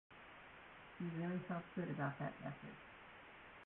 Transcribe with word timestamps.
We 0.99 1.05
really 1.23 1.37
felt 1.47 1.61
good 1.75 1.91
about 1.91 2.17
that 2.17 2.33
record. 2.43 2.75